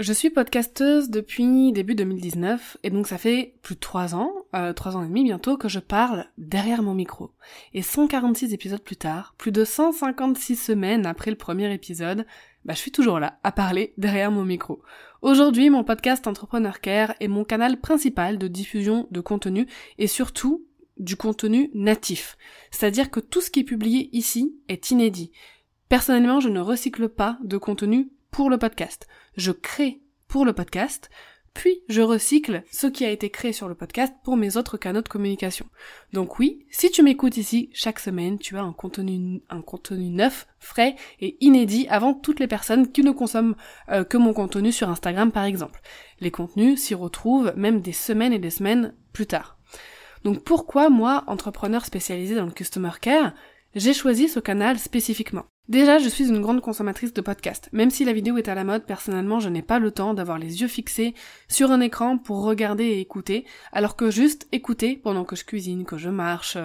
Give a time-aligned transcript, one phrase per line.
[0.00, 4.72] Je suis podcasteuse depuis début 2019 et donc ça fait plus de 3 ans, euh,
[4.72, 7.32] 3 ans et demi bientôt que je parle derrière mon micro.
[7.74, 12.26] Et 146 épisodes plus tard, plus de 156 semaines après le premier épisode,
[12.64, 14.82] bah je suis toujours là à parler derrière mon micro.
[15.20, 19.66] Aujourd'hui, mon podcast Entrepreneur Care est mon canal principal de diffusion de contenu
[19.98, 20.64] et surtout
[20.98, 22.38] du contenu natif.
[22.70, 25.32] C'est-à-dire que tout ce qui est publié ici est inédit.
[25.88, 29.08] Personnellement, je ne recycle pas de contenu pour le podcast.
[29.36, 31.10] Je crée pour le podcast,
[31.54, 35.02] puis je recycle ce qui a été créé sur le podcast pour mes autres canaux
[35.02, 35.66] de communication.
[36.12, 40.46] Donc oui, si tu m'écoutes ici chaque semaine, tu as un contenu, un contenu neuf,
[40.60, 43.56] frais et inédit avant toutes les personnes qui ne consomment
[43.88, 45.80] euh, que mon contenu sur Instagram par exemple.
[46.20, 49.58] Les contenus s'y retrouvent même des semaines et des semaines plus tard.
[50.22, 53.34] Donc pourquoi moi, entrepreneur spécialisé dans le customer care,
[53.74, 55.46] j'ai choisi ce canal spécifiquement?
[55.68, 57.68] Déjà, je suis une grande consommatrice de podcasts.
[57.72, 60.38] Même si la vidéo est à la mode, personnellement, je n'ai pas le temps d'avoir
[60.38, 61.12] les yeux fixés
[61.46, 65.84] sur un écran pour regarder et écouter, alors que juste écouter pendant que je cuisine,
[65.84, 66.56] que je marche,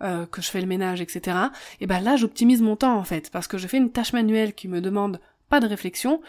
[0.00, 1.36] euh, que je fais le ménage, etc.
[1.80, 4.54] Et ben là, j'optimise mon temps en fait, parce que je fais une tâche manuelle
[4.54, 6.20] qui me demande pas de réflexion,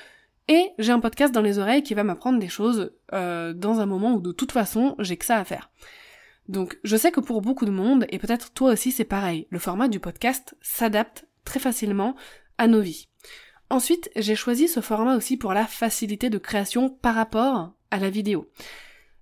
[0.47, 3.85] et j'ai un podcast dans les oreilles qui va m'apprendre des choses euh, dans un
[3.85, 5.69] moment où de toute façon j'ai que ça à faire.
[6.49, 9.59] Donc je sais que pour beaucoup de monde, et peut-être toi aussi c'est pareil, le
[9.59, 12.15] format du podcast s'adapte très facilement
[12.57, 13.07] à nos vies.
[13.69, 18.09] Ensuite, j'ai choisi ce format aussi pour la facilité de création par rapport à la
[18.09, 18.51] vidéo.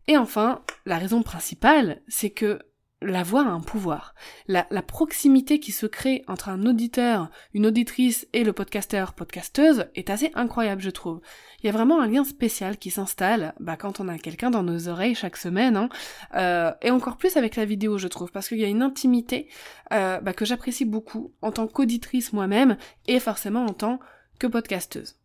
[0.07, 2.59] Et enfin, la raison principale, c'est que
[3.01, 4.13] la voix a un pouvoir.
[4.47, 10.09] La, proximité qui se crée entre un auditeur, une auditrice et le podcasteur, podcasteuse est
[10.09, 11.21] assez incroyable, je trouve.
[11.61, 14.63] Il y a vraiment un lien spécial qui s'installe bah, quand on a quelqu'un dans
[14.63, 15.89] nos oreilles chaque semaine, hein,
[16.35, 19.47] euh, et encore plus avec la vidéo, je trouve, parce qu'il y a une intimité
[19.93, 23.99] euh, bah, que j'apprécie beaucoup en tant qu'auditrice moi-même et forcément en tant
[24.39, 25.15] que podcasteuse.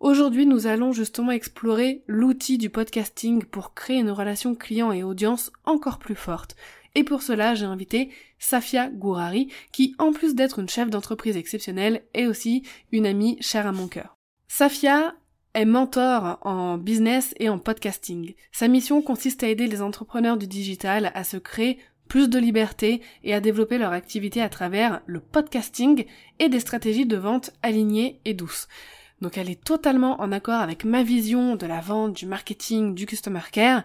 [0.00, 5.52] Aujourd'hui, nous allons justement explorer l'outil du podcasting pour créer une relation client et audience
[5.66, 6.56] encore plus forte.
[6.94, 12.02] Et pour cela, j'ai invité Safia Gourari, qui, en plus d'être une chef d'entreprise exceptionnelle,
[12.14, 12.62] est aussi
[12.92, 14.16] une amie chère à mon cœur.
[14.48, 15.14] Safia
[15.54, 18.34] est mentor en business et en podcasting.
[18.52, 21.78] Sa mission consiste à aider les entrepreneurs du digital à se créer
[22.08, 26.04] plus de liberté et à développer leur activité à travers le podcasting
[26.40, 28.66] et des stratégies de vente alignées et douces.
[29.20, 33.06] Donc elle est totalement en accord avec ma vision de la vente, du marketing, du
[33.06, 33.84] customer care.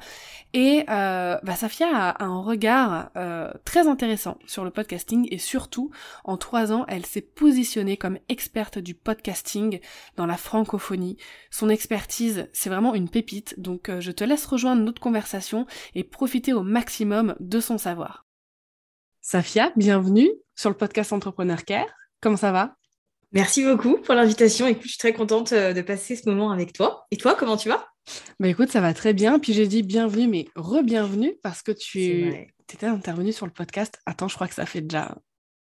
[0.53, 5.91] Et euh, bah, Safia a, un regard euh, très intéressant sur le podcasting et surtout,
[6.23, 9.79] en trois ans, elle s'est positionnée comme experte du podcasting
[10.15, 11.17] dans la francophonie.
[11.51, 13.59] Son expertise, c'est vraiment une pépite.
[13.59, 18.25] Donc euh, je te laisse rejoindre notre conversation et profiter au maximum de son savoir.
[19.21, 21.89] Safia, bienvenue sur le podcast Entrepreneur Care.
[22.21, 22.75] Comment ça va?
[23.35, 24.65] Merci beaucoup pour l'invitation.
[24.65, 27.05] Écoute, je suis très contente euh, de passer ce moment avec toi.
[27.11, 27.85] Et toi, comment tu vas?
[28.39, 29.39] Bah écoute, ça va très bien.
[29.39, 33.99] Puis j'ai dit bienvenue, mais re-bienvenue parce que tu étais intervenue sur le podcast.
[34.05, 35.17] Attends, je crois que ça fait déjà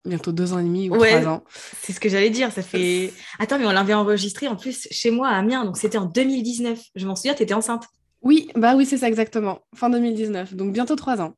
[0.05, 1.45] bientôt deux ans et demi ou trois ans.
[1.81, 2.53] C'est ce que j'allais dire.
[2.53, 3.11] Ça fait.
[3.39, 6.79] Attends, mais on l'avait enregistré en plus chez moi à Amiens, donc c'était en 2019.
[6.95, 7.87] Je m'en souviens, tu étais enceinte.
[8.21, 9.61] Oui, bah oui, c'est ça exactement.
[9.75, 11.33] Fin 2019, donc bientôt trois ans.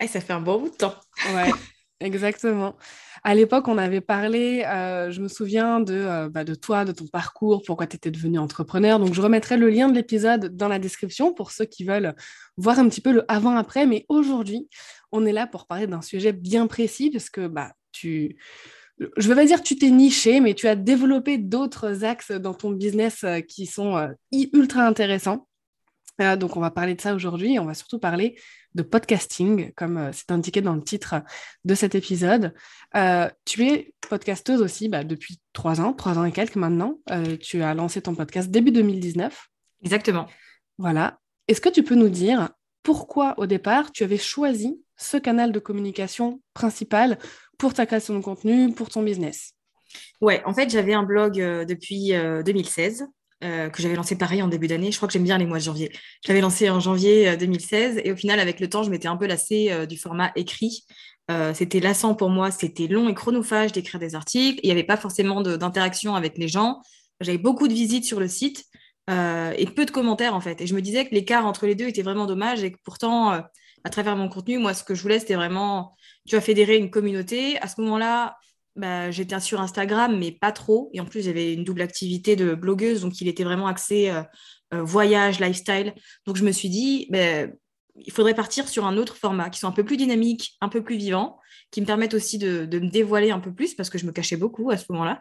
[0.00, 0.94] Eh, ça fait un bon bout de temps.
[1.34, 1.50] Ouais,
[2.04, 2.76] exactement.
[3.24, 6.92] À l'époque, on avait parlé, euh, je me souviens de, euh, bah, de toi, de
[6.92, 8.98] ton parcours, pourquoi tu étais devenu entrepreneur.
[8.98, 12.14] Donc, je remettrai le lien de l'épisode dans la description pour ceux qui veulent
[12.56, 13.86] voir un petit peu le avant-après.
[13.86, 14.68] Mais aujourd'hui,
[15.10, 18.36] on est là pour parler d'un sujet bien précis parce que bah, tu
[19.16, 22.54] je veux pas dire que tu t'es niché, mais tu as développé d'autres axes dans
[22.54, 25.48] ton business euh, qui sont ultra intéressants.
[26.18, 27.58] Donc, on va parler de ça aujourd'hui.
[27.58, 28.36] On va surtout parler
[28.74, 31.16] de podcasting, comme euh, c'est indiqué dans le titre
[31.64, 32.54] de cet épisode.
[32.96, 36.98] Euh, tu es podcasteuse aussi bah, depuis trois ans, trois ans et quelques maintenant.
[37.10, 39.48] Euh, tu as lancé ton podcast début 2019.
[39.82, 40.26] Exactement.
[40.78, 41.18] Voilà.
[41.48, 42.50] Est-ce que tu peux nous dire
[42.82, 47.18] pourquoi au départ tu avais choisi ce canal de communication principal
[47.58, 49.52] pour ta création de contenu, pour ton business?
[50.20, 52.12] Ouais, en fait, j'avais un blog depuis
[52.44, 53.06] 2016
[53.44, 54.90] euh, que j'avais lancé pareil en début d'année.
[54.90, 55.90] Je crois que j'aime bien les mois de janvier.
[56.24, 59.08] Je l'avais lancé en janvier 2016 euh, et au final, avec le temps, je m'étais
[59.08, 60.84] un peu lassée euh, du format écrit
[61.54, 64.60] c'était lassant pour moi, c'était long et chronophage d'écrire des articles.
[64.62, 66.82] Il n'y avait pas forcément d'interaction avec les gens.
[67.22, 68.66] J'avais beaucoup de visites sur le site
[69.08, 70.60] et peu de commentaires en fait.
[70.60, 73.30] Et je me disais que l'écart entre les deux était vraiment dommage et que pourtant,
[73.30, 75.96] à travers mon contenu, moi, ce que je voulais, c'était vraiment,
[76.28, 77.58] tu as fédérer une communauté.
[77.62, 78.36] À ce moment-là,
[78.76, 80.90] bah, j'étais sur Instagram, mais pas trop.
[80.92, 84.12] Et en plus, j'avais une double activité de blogueuse, donc il était vraiment axé
[84.72, 85.94] voyage, lifestyle.
[86.26, 87.46] Donc je me suis dit, bah,
[87.96, 90.82] il faudrait partir sur un autre format qui soit un peu plus dynamique, un peu
[90.82, 91.38] plus vivant,
[91.70, 94.36] qui me permette aussi de, me dévoiler un peu plus parce que je me cachais
[94.36, 95.20] beaucoup à ce moment-là.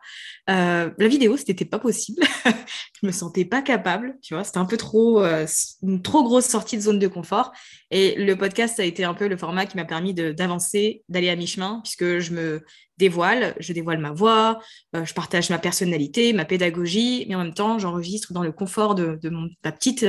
[0.49, 2.23] Euh, la vidéo, c'était pas possible.
[2.45, 4.43] je me sentais pas capable, tu vois.
[4.43, 5.45] C'était un peu trop, euh,
[5.81, 7.51] une trop grosse sortie de zone de confort.
[7.91, 11.35] Et le podcast a été un peu le format qui m'a permis d'avancer, d'aller à
[11.35, 12.63] mi-chemin, puisque je me
[12.97, 14.59] dévoile, je dévoile ma voix,
[14.95, 18.95] euh, je partage ma personnalité, ma pédagogie, mais en même temps, j'enregistre dans le confort
[18.95, 20.05] de, mon, ma petite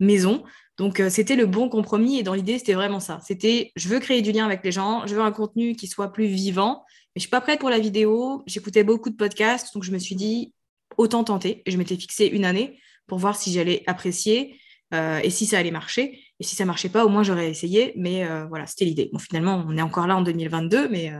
[0.00, 0.44] maison
[0.78, 2.18] donc, euh, c'était le bon compromis.
[2.18, 3.20] Et dans l'idée, c'était vraiment ça.
[3.24, 6.12] C'était, je veux créer du lien avec les gens, je veux un contenu qui soit
[6.12, 8.42] plus vivant, mais je suis pas prête pour la vidéo.
[8.46, 10.52] J'écoutais beaucoup de podcasts, donc je me suis dit,
[10.96, 11.62] autant tenter.
[11.66, 12.78] Et je m'étais fixé une année
[13.08, 14.60] pour voir si j'allais apprécier
[14.94, 16.20] euh, et si ça allait marcher.
[16.40, 17.92] Et si ça marchait pas, au moins j'aurais essayé.
[17.96, 19.10] Mais euh, voilà, c'était l'idée.
[19.12, 21.12] Bon, finalement, on est encore là en 2022, mais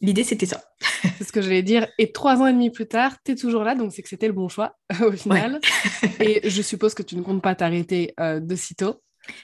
[0.00, 0.62] l'idée, c'était ça.
[1.18, 1.86] c'est ce que j'allais dire.
[1.98, 4.26] Et trois ans et demi plus tard, tu es toujours là, donc c'est que c'était
[4.26, 5.60] le bon choix au final.
[6.20, 9.02] et je suppose que tu ne comptes pas t'arrêter euh, de sitôt.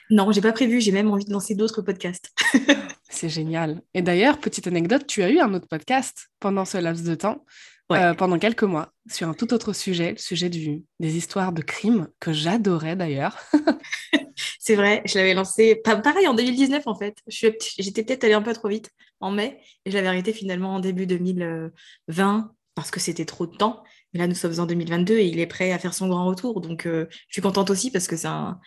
[0.09, 0.81] Non, j'ai pas prévu.
[0.81, 2.31] J'ai même envie de lancer d'autres podcasts.
[3.09, 3.81] c'est génial.
[3.93, 7.45] Et d'ailleurs, petite anecdote, tu as eu un autre podcast pendant ce laps de temps,
[7.93, 11.61] euh, pendant quelques mois, sur un tout autre sujet, le sujet du, des histoires de
[11.61, 13.37] crimes, que j'adorais d'ailleurs.
[14.59, 17.17] c'est vrai, je l'avais lancé, pareil, en 2019 en fait.
[17.27, 20.79] J'étais peut-être allée un peu trop vite en mai et je l'avais arrêté finalement en
[20.79, 23.83] début 2020 parce que c'était trop de temps.
[24.13, 26.61] Mais là, nous sommes en 2022 et il est prêt à faire son grand retour.
[26.61, 28.59] Donc, euh, je suis contente aussi parce que c'est un,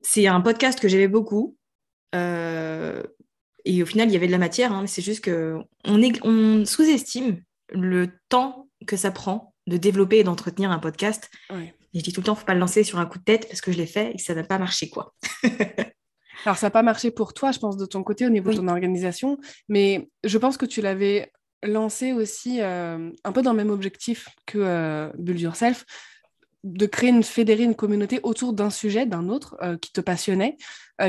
[0.00, 1.56] c'est un podcast que j'aimais beaucoup.
[2.14, 3.02] Euh,
[3.64, 4.72] et au final, il y avait de la matière.
[4.72, 10.70] Hein, c'est juste qu'on on sous-estime le temps que ça prend de développer et d'entretenir
[10.70, 11.30] un podcast.
[11.50, 13.48] Et je dis tout le temps, faut pas le lancer sur un coup de tête
[13.48, 15.14] parce que je l'ai fait et que ça n'a pas marché, quoi.
[16.44, 18.56] Alors, ça n'a pas marché pour toi, je pense, de ton côté, au niveau de
[18.56, 19.38] ton organisation,
[19.68, 21.30] mais je pense que tu l'avais
[21.62, 25.84] lancé aussi euh, un peu dans le même objectif que euh, Build Yourself,
[26.64, 30.56] de créer une, fédérer une communauté autour d'un sujet, d'un autre, euh, qui te passionnait,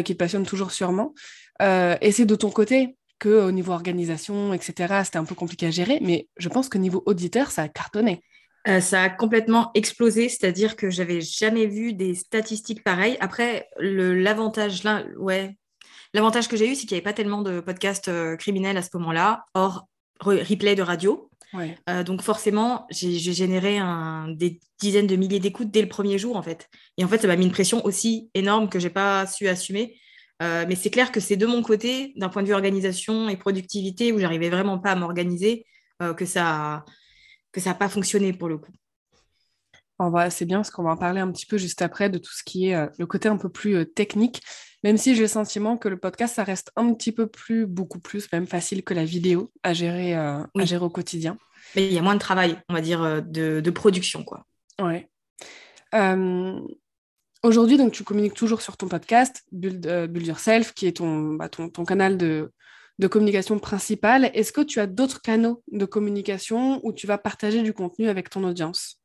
[0.06, 1.14] qui te passionne toujours sûrement.
[1.60, 5.72] et c'est de ton côté que au niveau organisation, etc., c'était un peu compliqué à
[5.72, 8.24] gérer, mais je pense que niveau auditeur, ça a cartonné.
[8.68, 13.18] Euh, ça a complètement explosé, c'est-à-dire que j'avais jamais vu des statistiques pareilles.
[13.20, 15.56] Après, l'avantage là, ouais,
[16.16, 18.82] l'avantage que j'ai eu, c'est qu'il n'y avait pas tellement de podcasts euh, criminels à
[18.82, 19.88] ce moment-là, hors
[20.20, 21.30] replay de radio.
[21.90, 26.38] Euh, donc forcément, j'ai généré un, des dizaines de milliers d'écoutes dès le premier jour
[26.38, 26.70] en fait.
[26.98, 29.96] Et en fait, ça m'a mis une pression aussi énorme que j'ai pas su assumer.
[30.42, 34.12] Mais c'est clair que c'est de mon côté, d'un point de vue organisation et productivité,
[34.12, 35.66] où j'arrivais vraiment pas à m'organiser,
[36.18, 36.84] que ça,
[37.52, 38.72] que ça n'a pas fonctionné pour le coup.
[40.30, 42.44] c'est bien parce qu'on va en parler un petit peu juste après de tout ce
[42.44, 44.42] qui est euh, le côté un peu plus euh, technique,
[44.84, 48.00] même si j'ai le sentiment que le podcast, ça reste un petit peu plus, beaucoup
[48.00, 51.38] plus, même facile que la vidéo à gérer, euh, à gérer au quotidien.
[51.76, 54.46] Mais il y a moins de travail, on va dire, de, production, quoi.
[54.82, 55.08] Ouais.
[57.44, 61.70] Aujourd'hui, donc, tu communiques toujours sur ton podcast, Build, Yourself, qui est ton, bah, ton,
[61.70, 62.52] ton, canal de,
[63.00, 64.30] de communication principale.
[64.36, 68.30] Est-ce que tu as d'autres canaux de communication où tu vas partager du contenu avec
[68.30, 69.02] ton audience?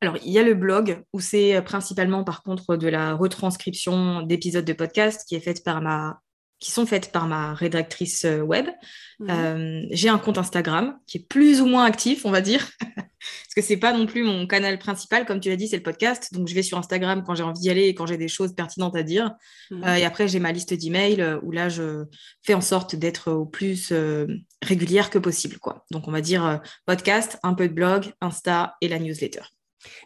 [0.00, 4.64] Alors, il y a le blog où c'est principalement par contre de la retranscription d'épisodes
[4.64, 6.20] de podcast qui est faite par ma
[6.64, 8.66] qui sont faites par ma rédactrice euh, web.
[9.20, 9.28] Mhm.
[9.30, 13.54] Euh, j'ai un compte Instagram qui est plus ou moins actif, on va dire, parce
[13.54, 16.32] que c'est pas non plus mon canal principal, comme tu l'as dit, c'est le podcast.
[16.32, 18.54] Donc je vais sur Instagram quand j'ai envie d'y aller et quand j'ai des choses
[18.54, 19.34] pertinentes à dire.
[19.70, 19.84] Mhm.
[19.84, 22.06] Euh, et après j'ai ma liste d'emails où là je
[22.42, 23.92] fais en sorte d'être au plus
[24.62, 25.84] régulière que possible, quoi.
[25.90, 29.42] Donc on va dire podcast, un peu de blog, Insta et la newsletter.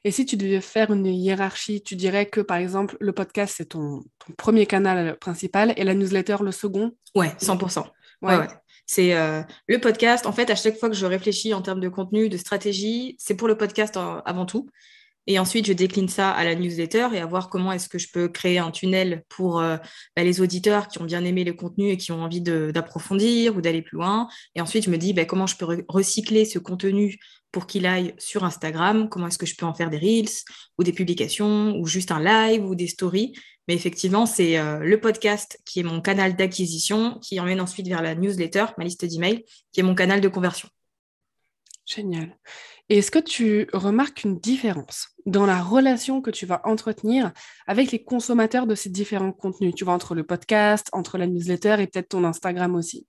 [0.04, 3.70] Et si tu devais faire une hiérarchie, tu dirais que par exemple le podcast c'est
[3.70, 4.02] ton,
[4.36, 6.92] premier canal principal et la newsletter le second?
[7.14, 7.84] Ouais, 100%.
[8.22, 8.46] Ouais,
[8.86, 10.26] C'est euh, le podcast.
[10.26, 13.36] En fait, à chaque fois que je réfléchis en termes de contenu, de stratégie, c'est
[13.36, 14.68] pour le podcast avant tout.
[15.28, 18.08] Et ensuite, je décline ça à la newsletter et à voir comment est-ce que je
[18.10, 19.76] peux créer un tunnel pour euh,
[20.16, 23.60] bah, les auditeurs qui ont bien aimé le contenu et qui ont envie d'approfondir ou
[23.60, 24.26] d'aller plus loin.
[24.54, 27.18] Et ensuite, je me dis bah, comment je peux recycler ce contenu
[27.52, 30.28] pour qu'il aille sur Instagram, comment est-ce que je peux en faire des reels
[30.78, 33.32] ou des publications ou juste un live ou des stories.
[33.66, 38.02] Mais effectivement, c'est euh, le podcast qui est mon canal d'acquisition, qui emmène ensuite vers
[38.02, 40.68] la newsletter, ma liste d'emails, qui est mon canal de conversion.
[41.84, 42.36] Génial.
[42.90, 47.32] Et est-ce que tu remarques une différence dans la relation que tu vas entretenir
[47.66, 49.74] avec les consommateurs de ces différents contenus?
[49.74, 53.06] Tu vois, entre le podcast, entre la newsletter et peut-être ton Instagram aussi?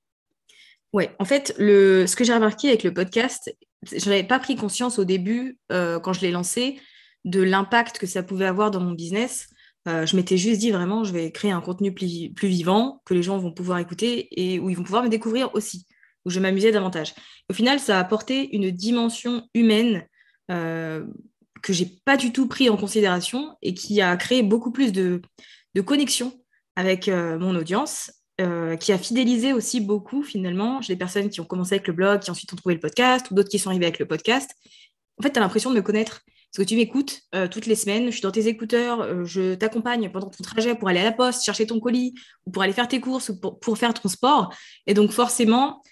[0.91, 2.07] Ouais, en fait, le...
[2.07, 3.55] ce que j'ai remarqué avec le podcast,
[3.85, 6.79] je n'avais pas pris conscience au début, euh, quand je l'ai lancé,
[7.25, 9.47] de l'impact que ça pouvait avoir dans mon business.
[9.87, 13.23] Euh, je m'étais juste dit vraiment, je vais créer un contenu plus, vivant, que les
[13.23, 15.85] gens vont pouvoir écouter et où ils vont pouvoir me découvrir aussi,
[16.25, 17.13] où je m'amusais davantage.
[17.49, 20.05] Au final, ça a apporté une dimension humaine
[20.51, 21.05] euh,
[21.61, 25.21] que j'ai pas du tout pris en considération et qui a créé beaucoup plus de,
[25.75, 26.33] de connexion
[26.75, 30.81] avec euh, mon audience, euh, qui a fidélisé aussi beaucoup finalement.
[30.81, 33.29] J'ai des personnes qui ont commencé avec le blog, qui ensuite ont trouvé le podcast,
[33.31, 34.51] ou d'autres qui sont arrivés avec le podcast.
[35.19, 36.21] En fait, tu as l'impression de me connaître.
[36.51, 40.09] Parce que tu m'écoutes euh, toutes les semaines, je suis dans tes écouteurs, je t'accompagne
[40.09, 42.15] pendant ton trajet pour aller à la poste, chercher ton colis,
[42.47, 44.51] ou pour aller faire tes courses, ou pour, faire ton sport.
[44.87, 45.83] Et donc forcément,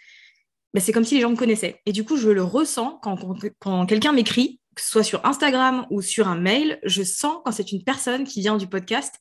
[0.74, 1.80] bah, c'est comme si les gens me connaissaient.
[1.86, 3.18] Et du coup, je le ressens quand,
[3.60, 7.51] quand quelqu'un m'écrit, que ce soit sur Instagram ou sur un mail, je sens quand
[7.51, 9.20] c'est une personne qui vient du podcast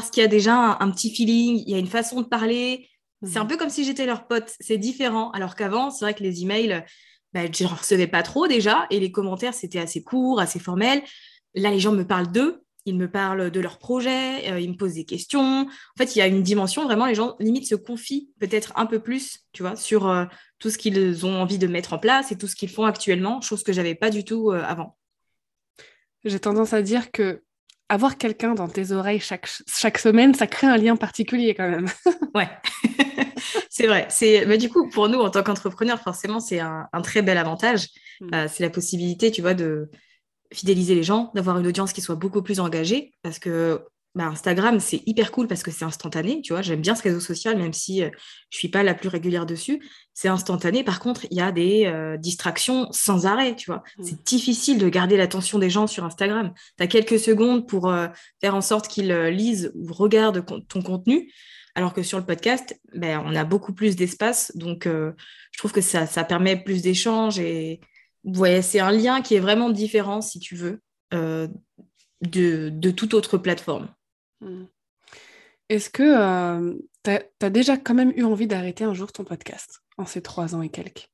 [0.00, 2.86] parce qu'il y a déjà un, petit feeling, il y a une façon de parler.
[3.22, 4.54] C'est un peu comme si j'étais leur pote.
[4.60, 5.30] C'est différent.
[5.30, 6.84] Alors qu'avant, c'est vrai que les emails,
[7.32, 11.02] bah, je ne recevais pas trop déjà et les commentaires, c'était assez court, assez formel.
[11.54, 14.76] Là, les gens me parlent d'eux, ils me parlent de leurs projets, euh, ils me
[14.76, 15.62] posent des questions.
[15.62, 18.84] En fait, il y a une dimension, vraiment, les gens limite se confient peut-être un
[18.84, 20.26] peu plus, tu vois, sur euh,
[20.58, 23.40] tout ce qu'ils ont envie de mettre en place et tout ce qu'ils font actuellement,
[23.40, 24.98] chose que j'avais pas du tout euh, avant.
[26.24, 27.42] J'ai tendance à dire que
[27.88, 31.86] avoir quelqu'un dans tes oreilles chaque, chaque semaine, ça crée un lien particulier quand même.
[32.34, 32.48] ouais,
[33.70, 34.06] c'est vrai.
[34.10, 37.88] C'est, mais du coup, pour nous, en tant qu'entrepreneurs, forcément, c'est un, très bel avantage.
[38.20, 38.34] Mm.
[38.34, 39.90] Euh, c'est la possibilité, tu vois, de
[40.52, 43.80] fidéliser les gens, d'avoir une audience qui soit beaucoup plus engagée, parce que
[44.16, 46.62] bah, Instagram, c'est hyper cool parce que c'est instantané, tu vois.
[46.62, 48.08] J'aime bien ce réseau social, même si euh,
[48.48, 49.86] je suis pas la plus régulière dessus.
[50.14, 50.82] C'est instantané.
[50.84, 53.82] Par contre, il y a des euh, distractions sans arrêt, tu vois.
[53.98, 54.04] Mm.
[54.04, 56.54] C'est difficile de garder l'attention des gens sur Instagram.
[56.78, 58.08] Tu as quelques secondes pour euh,
[58.40, 61.30] faire en sorte qu'ils lisent ou regardent ton contenu.
[61.74, 64.50] Alors que sur le podcast, ben, on a beaucoup plus d'espace.
[64.54, 67.38] Donc, je trouve que ça, ça permet plus d'échanges.
[67.38, 67.80] Et
[68.24, 70.80] ouais, c'est un lien qui est vraiment différent, si tu veux,
[71.12, 71.50] de,
[72.22, 73.90] de toute autre plateforme.
[74.40, 74.64] Hmm.
[75.68, 79.80] Est-ce que euh, tu as, déjà quand même eu envie d'arrêter un jour ton podcast
[79.98, 81.08] en ces trois ans et quelques?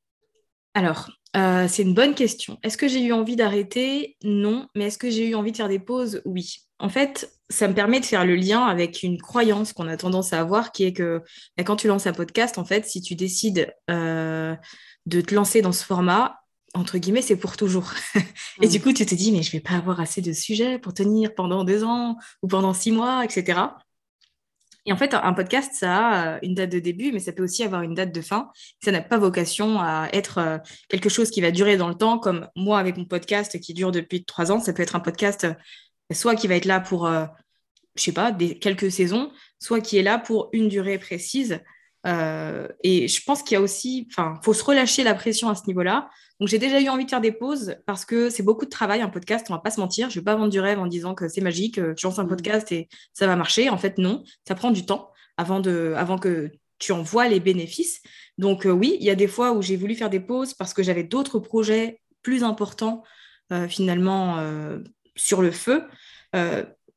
[0.75, 2.59] Alors, euh, c'est une bonne question.
[2.63, 4.17] Est-ce que j'ai eu envie d'arrêter?
[4.23, 4.69] Non.
[4.75, 6.23] Mais est-ce que j'ai eu envie de faire des pauses?
[6.25, 6.59] Oui.
[6.79, 10.33] En fait, ça me permet de faire le lien avec une croyance qu'on a tendance
[10.33, 11.23] à avoir, qui est que
[11.57, 14.55] bah, quand tu lances un podcast, en fait, si tu décides euh,
[15.07, 16.42] de te lancer dans ce format,
[16.75, 17.93] entre guillemets, c'est pour toujours.
[18.63, 20.95] et du coup, tu te dis, mais je vais pas avoir assez de sujets pour
[20.95, 23.61] tenir pendant deux ans ou pendant six mois, etc.
[24.85, 27.45] Et en fait, un podcast, ça a euh, une date de début, mais ça peut
[27.45, 28.51] aussi avoir une date de fin.
[28.83, 32.19] Ça n'a pas vocation à être euh, quelque chose qui va durer dans le temps,
[32.19, 34.59] comme moi avec mon podcast qui dure depuis trois ans.
[34.59, 35.55] Ça peut être un podcast euh,
[36.13, 40.03] soit qui va être là pour, je sais pas, des, quelques saisons, soit qui est
[40.03, 41.61] là pour une durée précise.
[42.05, 45.67] Et je pense qu'il y a aussi, enfin, faut se relâcher la pression à ce
[45.67, 46.09] niveau-là.
[46.43, 49.01] Donc j'ai déjà eu envie de faire des pauses parce que c'est beaucoup de travail
[49.01, 50.11] un podcast, on va pas se mentir.
[50.11, 52.25] Je vais pas vendre du rêve en disant que c'est magique, euh, tu lances un
[52.25, 52.29] mm.
[52.29, 53.71] podcast et ça va marcher.
[53.71, 57.39] En fait, non, ça prend du temps avant, de, avant que tu en vois les
[57.39, 58.03] bénéfices.
[58.39, 60.75] Donc euh, oui, il y a des fois où j'ai voulu faire des pauses parce
[60.75, 63.05] que j'avais d'autres projets plus importants
[63.53, 64.45] euh, finalement
[65.15, 65.85] sur le feu.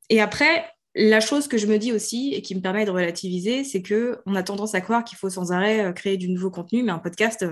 [0.09, 3.63] et après, la chose que je me dis aussi et qui me permet de relativiser,
[3.63, 6.83] c'est que on a tendance à croire qu'il faut sans arrêt créer du nouveau contenu,
[6.83, 7.45] mais un podcast,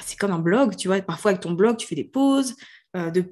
[0.00, 1.00] c'est comme un blog, tu vois.
[1.00, 2.56] Parfois, avec ton blog, tu fais des pauses
[2.96, 3.24] euh, de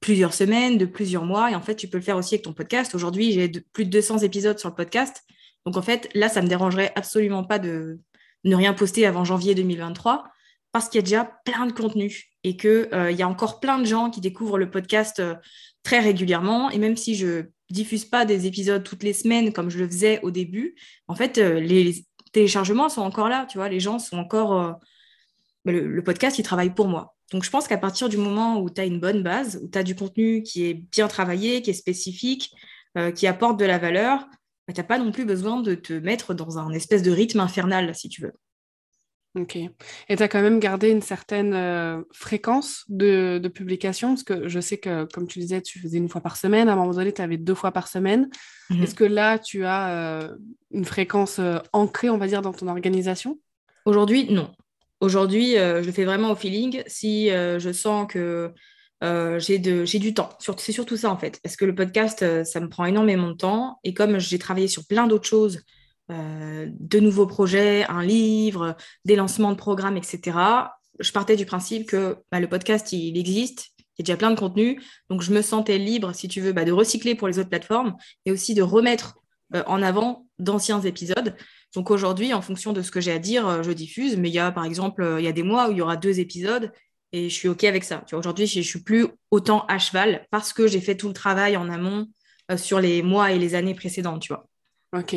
[0.00, 1.50] plusieurs semaines, de plusieurs mois.
[1.50, 2.94] Et en fait, tu peux le faire aussi avec ton podcast.
[2.94, 5.22] Aujourd'hui, j'ai plus de 200 épisodes sur le podcast.
[5.66, 8.00] Donc, en fait, là, ça me dérangerait absolument pas de
[8.44, 10.24] ne rien poster avant janvier 2023
[10.72, 13.78] parce qu'il y a déjà plein de contenu et qu'il euh, y a encore plein
[13.78, 15.34] de gens qui découvrent le podcast euh,
[15.82, 16.70] très régulièrement.
[16.70, 20.20] Et même si je diffuse pas des épisodes toutes les semaines comme je le faisais
[20.22, 20.74] au début,
[21.08, 23.68] en fait, les, téléchargements sont encore là, tu vois.
[23.68, 24.78] Les gens sont encore
[25.64, 27.14] le, podcast, il travaille pour moi.
[27.32, 29.78] Donc, je pense qu'à partir du moment où tu as une bonne base, où tu
[29.78, 32.52] as du contenu qui est bien travaillé, qui est spécifique,
[32.98, 34.26] euh, qui apporte de la valeur,
[34.66, 37.40] bah, tu n'as pas non plus besoin de te mettre dans un espèce de rythme
[37.40, 38.32] infernal, si tu veux.
[39.36, 39.56] Ok.
[39.56, 44.58] Et tu as quand même gardé une certaine euh, fréquence de, publication, parce que je
[44.58, 46.68] sais que, comme tu disais, tu faisais une fois par semaine.
[46.68, 48.28] À un moment donné, tu avais deux fois par semaine.
[48.70, 48.82] Mhm.
[48.82, 50.36] Est-ce que là, tu as euh,
[50.72, 51.40] une fréquence
[51.72, 53.38] ancrée, on va dire, dans ton organisation?
[53.84, 54.50] Aujourd'hui, non.
[55.00, 56.82] Aujourd'hui, je le fais vraiment au feeling.
[56.86, 58.52] Si je sens que
[59.00, 62.84] j'ai du temps, c'est surtout ça en fait, parce que le podcast, ça me prend
[62.84, 63.78] énormément de temps.
[63.82, 65.62] Et comme j'ai travaillé sur plein d'autres choses,
[66.10, 70.36] de nouveaux projets, un livre, des lancements de programmes, etc.,
[70.98, 74.30] je partais du principe que bah, le podcast, il, existe, il y a déjà plein
[74.30, 77.38] de contenu, donc je me sentais libre, si tu veux, bah, de recycler pour les
[77.38, 79.16] autres plateformes et aussi de remettre
[79.66, 81.36] en avant d'anciens épisodes.
[81.74, 84.16] Donc aujourd'hui, en fonction de ce que j'ai à dire, euh, je diffuse.
[84.16, 85.82] Mais il y a, par exemple, euh, il y a des mois où il y
[85.82, 86.72] aura deux épisodes
[87.12, 88.04] et je suis OK avec ça.
[88.12, 91.56] Aujourd'hui, je ne suis plus autant à cheval parce que j'ai fait tout le travail
[91.56, 92.06] en amont
[92.50, 94.49] euh, sur les mois et les années précédentes, tu vois.
[94.92, 95.16] Ok.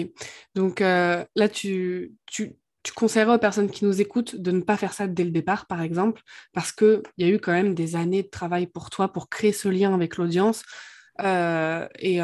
[0.55, 2.53] Donc là, tu, tu,
[2.83, 5.65] tu conseillerais aux personnes qui nous écoutent de ne pas faire ça dès le départ,
[5.65, 6.21] par exemple,
[6.53, 9.51] parce qu'il y a eu quand même des années de travail pour toi pour créer
[9.51, 10.63] ce lien avec l'audience.
[11.19, 12.21] et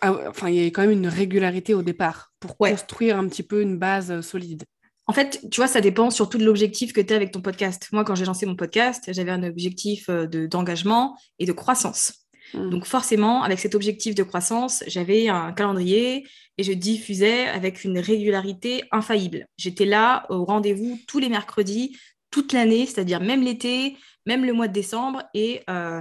[0.00, 3.42] ah enfin, il y a quand même une régularité au départ pour construire un petit
[3.42, 4.64] peu une base euh, solide.
[5.06, 7.88] En fait, tu vois, ça dépend surtout de l'objectif que tu as avec ton podcast.
[7.92, 12.12] Moi, quand j'ai lancé mon podcast, j'avais un objectif euh, d'engagement et de croissance.
[12.54, 12.70] Hmm.
[12.70, 16.26] Donc forcément, avec cet objectif de croissance, j'avais un calendrier
[16.58, 19.46] et je diffusais avec une régularité infaillible.
[19.56, 21.96] J'étais là au rendez-vous tous les mercredis,
[22.30, 23.96] toute l'année, c'est-à-dire même l'été,
[24.26, 25.22] même le mois de décembre.
[25.34, 26.00] Et euh,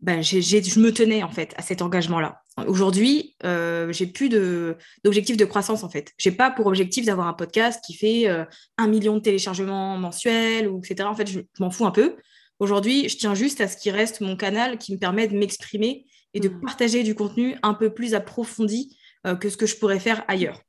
[0.00, 2.42] ben, je me tenais en fait à cet engagement-là.
[2.66, 6.12] Aujourd'hui, euh, j'ai plus d'objectif de, croissance en fait.
[6.18, 8.44] J'ai pas pour objectif d'avoir un podcast qui fait euh,
[8.78, 11.08] un million de téléchargements mensuels ou etc.
[11.08, 12.16] En fait, je, m'en fous un peu.
[12.58, 16.06] Aujourd'hui, je tiens juste à ce qui reste mon canal qui me permet de m'exprimer
[16.34, 16.60] et de mmh.
[16.60, 18.96] partager du contenu un peu plus approfondi
[19.40, 20.62] que ce que je pourrais faire ailleurs.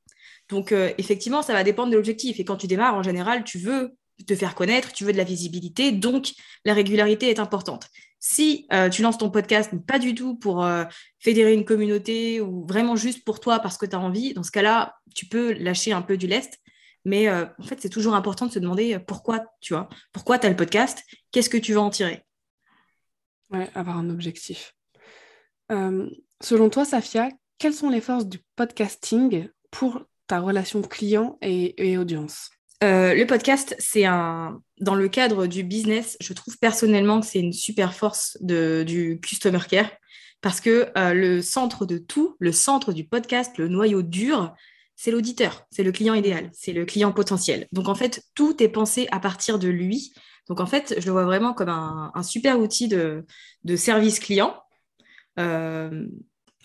[0.50, 2.40] Donc, euh, effectivement, ça va dépendre de l'objectif.
[2.40, 3.96] Et quand tu démarres, en général, tu veux
[4.28, 6.34] te faire connaître, tu veux de la visibilité, donc
[6.66, 7.88] la régularité est importante.
[8.20, 10.84] Si euh, tu lances ton podcast pas du tout pour euh,
[11.20, 14.52] fédérer une communauté ou vraiment juste pour toi parce que tu as envie, dans ce
[14.52, 16.60] cas-là, tu peux lâcher un peu du lest.
[17.04, 20.50] Mais euh, en fait, c'est toujours important de se demander pourquoi, tu vois, pourquoi as
[20.50, 22.24] le podcast, qu'est-ce que tu veux en tirer?
[23.50, 24.76] Ouais, avoir un objectif.
[25.70, 27.30] selon toi, Safia,
[27.62, 32.50] quelles sont les forces du podcasting pour ta relation client et audience
[32.84, 34.60] euh, le podcast, c'est un.
[34.80, 39.60] Dans le cadre du business, je trouve personnellement que c'est une super force du customer
[39.70, 39.92] care
[40.42, 44.56] parce que euh, le centre de tout, le centre du podcast, le noyau dur,
[44.96, 47.68] c'est l'auditeur, c'est le client idéal, c'est le client potentiel.
[47.72, 50.12] Donc en fait, tout est pensé à partir de lui.
[50.50, 53.24] Donc en fait, je le vois vraiment comme un, super outil de,
[53.64, 54.56] de service client.
[55.38, 56.08] Euh,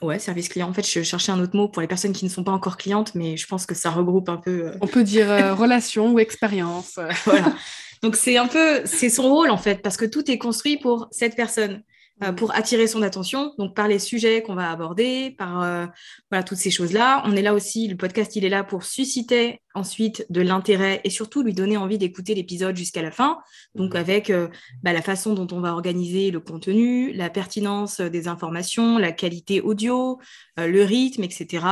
[0.02, 0.68] Ouais, service client.
[0.68, 2.76] En fait, je cherchais un autre mot pour les personnes qui ne sont pas encore
[2.76, 4.66] clientes, mais je pense que ça regroupe un peu.
[4.66, 6.98] Euh, On peut dire euh, relation ou expérience.
[7.24, 7.54] voilà.
[8.02, 11.08] Donc c'est un peu, c'est son rôle en fait, parce que tout est construit pour
[11.10, 11.82] cette personne.
[12.22, 15.84] Euh, pour attirer son attention, donc par les sujets qu'on va aborder, par euh,
[16.30, 17.22] voilà, toutes ces choses-là.
[17.26, 21.10] On est là aussi, le podcast, il est là pour susciter ensuite de l'intérêt et
[21.10, 23.38] surtout lui donner envie d'écouter l'épisode jusqu'à la fin.
[23.74, 23.98] Donc mmh.
[23.98, 24.48] avec euh,
[24.82, 29.60] bah, la façon dont on va organiser le contenu, la pertinence des informations, la qualité
[29.60, 30.18] audio,
[30.56, 31.66] le rythme, etc.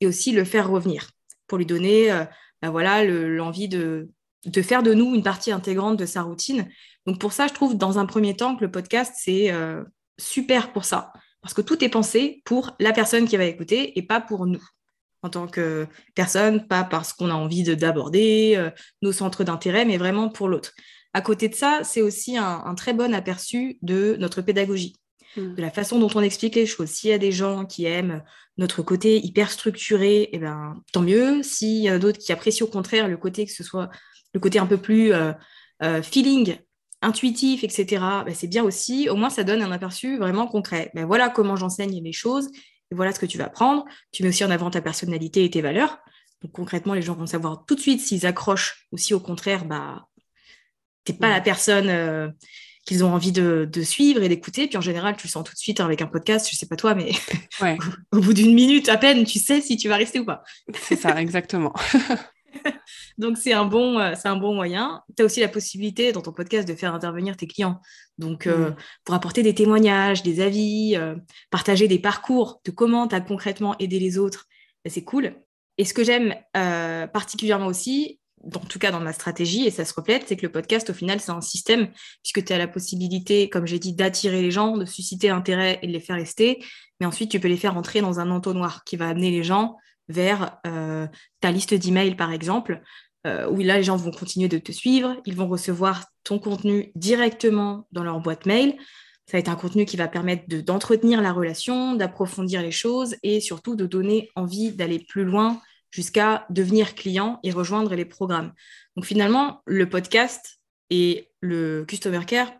[0.00, 1.10] Et aussi le faire revenir
[1.48, 2.08] pour lui donner
[2.62, 4.10] bah, voilà, l'envie de,
[4.44, 6.68] de faire de nous une partie intégrante de sa routine
[7.08, 9.82] donc pour ça, je trouve dans un premier temps que le podcast, c'est euh,
[10.18, 11.10] super pour ça.
[11.40, 14.62] Parce que tout est pensé pour la personne qui va écouter et pas pour nous
[15.22, 18.70] en tant que personne, pas parce qu'on a envie d'aborder euh,
[19.00, 20.74] nos centres d'intérêt, mais vraiment pour l'autre.
[21.14, 24.94] À côté de ça, c'est aussi un, très bon aperçu de notre pédagogie,
[25.38, 25.54] mmh.
[25.54, 26.90] de la façon dont on explique les choses.
[26.90, 28.22] S'il y a des gens qui aiment
[28.58, 31.42] notre côté hyper structuré, eh ben, tant mieux.
[31.42, 33.88] S'il y a d'autres qui apprécient au contraire le côté que ce soit
[34.34, 36.56] le côté un peu plus euh, feeling
[37.02, 39.08] intuitif, etc., ben, c'est bien aussi.
[39.08, 40.90] Au moins, ça donne un aperçu vraiment concret.
[40.94, 42.48] Ben, voilà comment j'enseigne les choses
[42.90, 43.84] et voilà ce que tu vas apprendre.
[44.12, 45.98] Tu mets aussi en avant ta personnalité et tes valeurs.
[46.42, 49.64] Donc concrètement, les gens vont savoir tout de suite s'ils accrochent ou si au contraire,
[49.64, 50.06] bah,
[51.08, 52.28] n'es pas la personne euh,
[52.86, 54.66] qu'ils ont envie de, suivre et d'écouter.
[54.66, 56.76] Puis en général, tu le sens tout de suite avec un podcast, je sais pas
[56.76, 57.12] toi, mais
[58.12, 60.42] au bout d'une minute à peine, tu sais si tu vas rester ou pas.
[60.74, 61.72] C'est ça, exactement.
[63.18, 65.02] Donc, c'est un, bon, euh, c'est un bon moyen.
[65.16, 67.80] Tu as aussi la possibilité dans ton podcast de faire intervenir tes clients.
[68.18, 68.76] Donc, euh, mm.
[69.04, 71.14] pour apporter des témoignages, des avis, euh,
[71.50, 74.46] partager des parcours de comment tu as concrètement aidé les autres,
[74.84, 75.34] ben, c'est cool.
[75.76, 76.34] Et ce que j'aime
[77.12, 80.50] particulièrement aussi, en tout cas dans ma stratégie, et ça se reflète, c'est que le
[80.50, 81.88] podcast, au final, c'est un système,
[82.24, 85.86] puisque tu as la possibilité, comme j'ai dit, d'attirer les gens, de susciter l'intérêt et
[85.86, 86.64] de les faire rester.
[86.98, 89.76] Mais ensuite, tu peux les faire entrer dans un entonnoir qui va amener les gens
[90.08, 91.06] vers euh,
[91.40, 92.82] ta liste d'emails, par exemple,
[93.26, 96.92] euh, où là, les gens vont continuer de te suivre, ils vont recevoir ton contenu
[96.94, 98.76] directement dans leur boîte mail.
[99.26, 103.40] Ça va être un contenu qui va permettre d'entretenir la relation, d'approfondir les choses et
[103.40, 108.52] surtout de donner envie d'aller plus loin jusqu'à devenir client et rejoindre les programmes.
[108.96, 112.52] Donc finalement, le podcast et le customer care,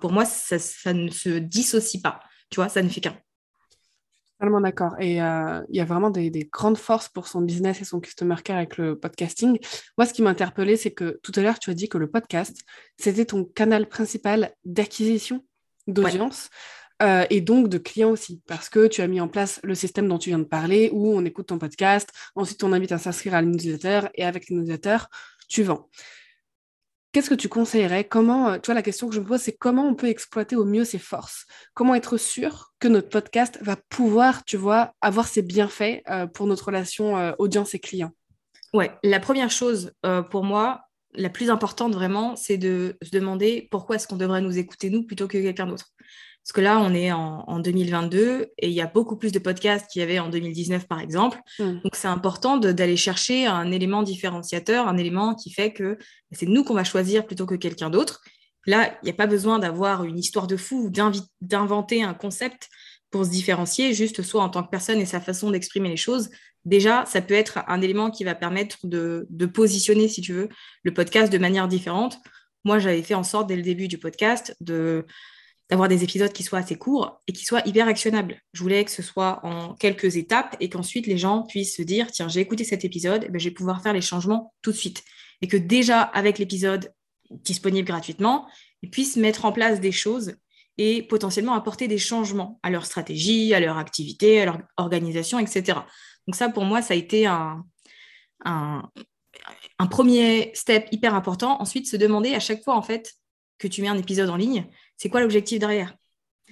[0.00, 2.20] pour moi, ça ne se dissocie pas.
[2.50, 3.16] Tu vois, ça ne fait qu'un.
[4.40, 4.94] Totalement d'accord.
[4.98, 8.36] Et euh, il y a vraiment des, grandes forces pour son business et son customer
[8.42, 9.58] care avec le podcasting.
[9.98, 12.10] Moi, ce qui m'a interpellé, c'est que tout à l'heure, tu as dit que le
[12.10, 12.56] podcast,
[12.96, 15.44] c'était ton canal principal d'acquisition
[15.86, 16.48] d'audience.
[17.02, 20.08] euh, et donc de clients aussi, parce que tu as mis en place le système
[20.08, 23.34] dont tu viens de parler, où on écoute ton podcast, ensuite on invite à s'inscrire
[23.34, 25.04] à newsletter, et avec newsletters,
[25.48, 25.90] tu vends.
[27.12, 28.04] Qu'est-ce que tu conseillerais?
[28.04, 30.54] Comment, euh, tu vois, la question que je me pose, c'est comment on peut exploiter
[30.54, 31.46] au mieux ses forces?
[31.74, 36.46] Comment être sûr que notre podcast va pouvoir, tu vois, avoir ses bienfaits euh, pour
[36.46, 38.12] notre relation audience et client
[38.72, 39.92] Ouais, la première chose
[40.30, 40.82] pour moi,
[41.14, 45.04] la plus importante vraiment, c'est de se demander pourquoi est-ce qu'on devrait nous écouter nous
[45.04, 45.86] plutôt que quelqu'un d'autre.
[46.44, 49.86] Parce que là, on est en, 2022 et il y a beaucoup plus de podcasts
[49.90, 51.38] qu'il y avait en 2019, par exemple.
[51.58, 51.80] Hmm.
[51.84, 55.98] Donc, c'est important d'aller chercher un élément différenciateur, un élément qui fait que
[56.32, 58.20] c'est nous qu'on va choisir plutôt que quelqu'un d'autre.
[58.66, 60.90] Là, il n'y a pas besoin d'avoir une histoire de fou ou
[61.40, 62.68] d'inventer un concept
[63.10, 66.30] pour se différencier, juste soit en tant que personne et sa façon d'exprimer les choses.
[66.64, 70.48] Déjà, ça peut être un élément qui va permettre de, de positionner, si tu veux,
[70.84, 72.18] le podcast de manière différente.
[72.64, 75.06] Moi, j'avais fait en sorte, dès le début du podcast, de
[75.70, 78.42] d'avoir des épisodes qui soient assez courts et qui soient hyper actionnables.
[78.52, 82.10] Je voulais que ce soit en quelques étapes et qu'ensuite les gens puissent se dire
[82.10, 85.04] tiens, j'ai écouté cet épisode, ben, je vais pouvoir faire les changements tout de suite.
[85.42, 86.92] Et que déjà, avec l'épisode
[87.30, 88.48] disponible gratuitement,
[88.82, 90.34] ils puissent mettre en place des choses
[90.76, 95.78] et potentiellement apporter des changements à leur stratégie, à leur activité, à leur organisation, etc.
[96.26, 97.64] Donc ça, pour moi, ça a été un,
[98.44, 98.82] un,
[99.78, 101.60] un premier step hyper important.
[101.60, 103.14] Ensuite, se demander à chaque fois, en fait,
[103.60, 105.94] que tu mets un épisode en ligne, c'est quoi l'objectif derrière?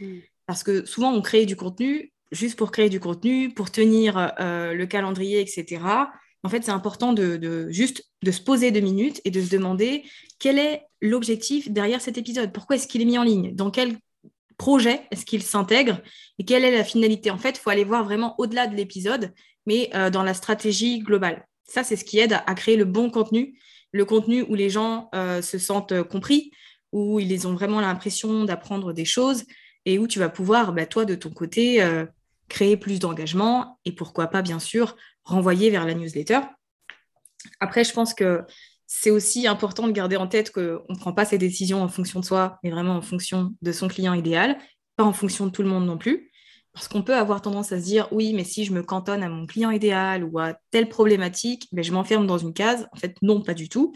[0.00, 0.18] Mm.
[0.46, 4.74] Parce que souvent, on crée du contenu juste pour créer du contenu, pour tenir euh,
[4.74, 5.82] le calendrier, etc.
[6.42, 10.04] En fait, c'est important de, juste de se poser deux minutes et de se demander
[10.38, 12.52] quel est l'objectif derrière cet épisode?
[12.52, 13.54] Pourquoi est-ce qu'il est mis en ligne?
[13.54, 13.96] Dans quel
[14.56, 16.00] projet est-ce qu'il s'intègre?
[16.38, 17.30] Et quelle est la finalité?
[17.30, 19.32] En fait, il faut aller voir vraiment au-delà de l'épisode,
[19.66, 21.46] mais euh, dans la stratégie globale.
[21.64, 23.58] Ça, c'est ce qui aide à, créer le bon contenu,
[23.92, 26.50] le contenu où les gens euh, se sentent compris,
[26.92, 29.44] où ils ont vraiment l'impression d'apprendre des choses
[29.84, 32.06] et où tu vas pouvoir, bah, toi, de ton côté, euh,
[32.48, 36.40] créer plus d'engagement et pourquoi pas, bien sûr, renvoyer vers la newsletter.
[37.60, 38.42] Après, je pense que
[38.86, 42.20] c'est aussi important de garder en tête qu'on ne prend pas ses décisions en fonction
[42.20, 44.58] de soi, mais vraiment en fonction de son client idéal,
[44.96, 46.30] pas en fonction de tout le monde non plus.
[46.72, 49.28] Parce qu'on peut avoir tendance à se dire, oui, mais si je me cantonne à
[49.28, 52.86] mon client idéal ou à telle problématique, ben, je m'enferme dans une case.
[52.92, 53.94] En fait, non, pas du tout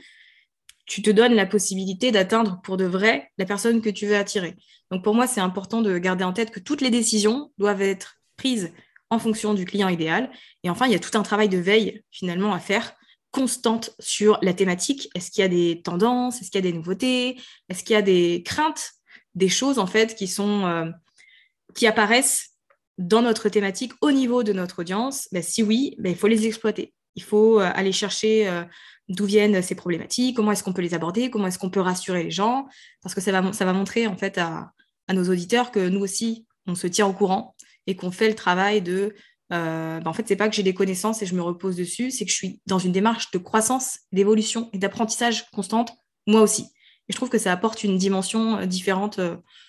[0.86, 4.56] tu te donnes la possibilité d'atteindre pour de vrai la personne que tu veux attirer.
[4.90, 8.16] Donc pour moi, c'est important de garder en tête que toutes les décisions doivent être
[8.36, 8.72] prises
[9.10, 10.30] en fonction du client idéal.
[10.64, 12.94] Et enfin, il y a tout un travail de veille finalement à faire
[13.30, 15.08] constante sur la thématique.
[15.14, 16.40] Est-ce qu'il y a des tendances?
[16.40, 17.40] Est-ce qu'il y a des nouveautés?
[17.68, 18.92] Est-ce qu'il y a des craintes?
[19.34, 22.50] Des choses en fait qui euh, apparaissent
[22.98, 25.28] dans notre thématique au niveau de notre audience?
[25.32, 26.92] Ben, si oui, ben, il faut les exploiter.
[27.16, 28.64] Il faut euh, aller chercher euh,
[29.08, 32.24] d'où viennent ces problématiques, comment est-ce qu'on peut les aborder, comment est-ce qu'on peut rassurer
[32.24, 32.66] les gens,
[33.02, 34.72] parce que ça va, montrer en fait à,
[35.12, 37.54] nos auditeurs que nous aussi, on se tient au courant
[37.86, 39.14] et qu'on fait le travail de
[39.52, 42.10] euh, ben, en fait, c'est pas que j'ai des connaissances et je me repose dessus,
[42.10, 45.92] c'est que je suis dans une démarche de croissance, d'évolution et d'apprentissage constante,
[46.26, 46.62] moi aussi.
[47.08, 49.20] Et je trouve que ça apporte une dimension différente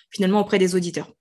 [0.10, 1.12] finalement auprès des auditeurs.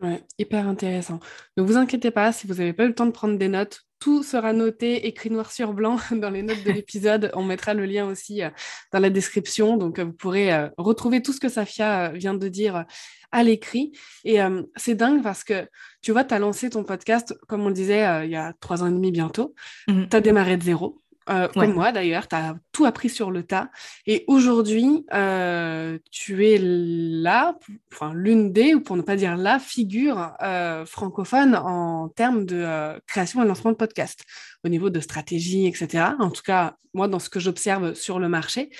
[0.00, 1.20] Ouais, hyper intéressant.
[1.56, 3.82] Ne vous inquiétez pas, si vous n'avez pas eu le temps de prendre des notes,
[4.00, 7.30] tout sera noté, écrit noir sur blanc dans les notes de l'épisode.
[7.34, 8.48] On mettra le lien aussi euh,
[8.92, 12.48] dans la description, donc euh, vous pourrez euh, retrouver tout ce que Safia vient de
[12.48, 12.84] dire
[13.30, 13.92] à l'écrit.
[14.24, 14.38] Et
[14.74, 15.68] c'est dingue parce que,
[16.02, 18.82] tu vois, tu as lancé ton podcast, comme on le disait, il y a trois
[18.82, 19.54] ans et demi bientôt.
[19.86, 20.98] Mmh tu as démarré de zéro.
[21.30, 23.70] Euh, comme moi d'ailleurs, tu as tout appris sur le tas.
[24.06, 27.56] Et aujourd'hui, euh, tu es là,
[27.92, 33.00] enfin l'une des, ou pour ne pas dire la figure euh, francophone en termes de
[33.06, 34.24] création et lancement de podcast,
[34.64, 36.04] au niveau de stratégie, etc.
[36.18, 38.70] En tout cas, moi, dans ce que j'observe sur le marché.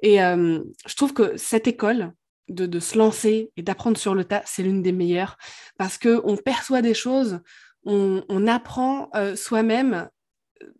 [0.00, 2.12] Et je trouve que cette école,
[2.48, 5.36] de, se lancer et d'apprendre sur le tas, c'est l'une des meilleures
[5.76, 7.40] parce qu'on perçoit des choses,
[7.84, 10.08] on, on apprend soi-même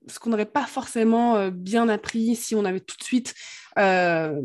[0.06, 3.34] ce qu'on n'aurait pas forcément euh, bien appris si on avait tout de suite,
[3.78, 4.40] euh,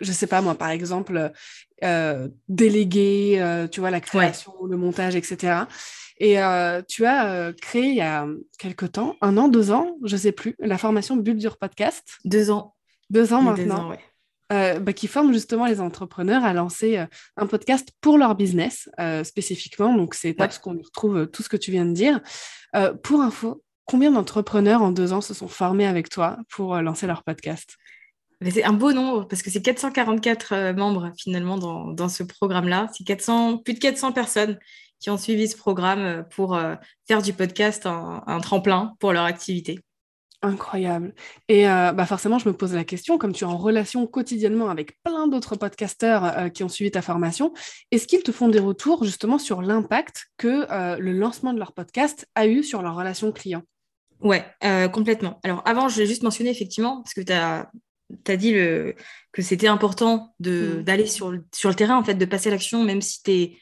[0.00, 1.32] je sais pas moi, par exemple,
[1.82, 5.62] euh, délégué, euh, tu vois, la création, le montage, etc.
[6.18, 6.36] Et
[6.88, 8.26] tu as créé il y a
[8.58, 12.18] quelque temps, un an, deux ans, je sais plus, la formation Bulle dur podcast.
[12.24, 12.74] Deux ans.
[13.10, 13.92] Deux ans maintenant.
[14.50, 17.04] bah, qui forme justement les entrepreneurs à lancer
[17.36, 18.88] un podcast pour leur business
[19.24, 19.94] spécifiquement.
[19.96, 22.20] Donc, c'est top parce qu'on retrouve tout ce que tu viens de dire.
[23.02, 27.06] pour info, Combien d'entrepreneurs en deux ans se sont formés avec toi pour euh, lancer
[27.06, 27.76] leur podcast?
[28.42, 32.88] C'est un beau nombre parce que c'est 444 euh, membres finalement dans, ce programme-là.
[32.96, 34.58] C'est 400, plus de 400 personnes
[35.00, 36.58] qui ont suivi ce programme euh, pour
[37.06, 39.80] faire du podcast un, tremplin pour leur activité.
[40.44, 41.14] Incroyable.
[41.48, 44.68] Et euh, bah forcément, je me pose la question, comme tu es en relation quotidiennement
[44.68, 47.54] avec plein d'autres podcasteurs euh, qui ont suivi ta formation,
[47.90, 51.72] est-ce qu'ils te font des retours justement sur l'impact que euh, le lancement de leur
[51.72, 53.62] podcast a eu sur leur relation client?
[54.24, 54.44] Ouais,
[54.92, 55.38] complètement.
[55.44, 58.94] Alors avant, je l'ai juste mentionné effectivement, parce que tu as, dit le,
[59.32, 60.82] que c'était important mmh.
[60.82, 63.56] d'aller sur, sur le terrain, en fait, de passer à l'action, même si tu